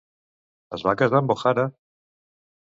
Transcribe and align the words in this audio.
Es 0.77 0.85
va 0.87 0.95
casar 1.03 1.21
amb 1.21 1.35
OHara? 1.37 1.69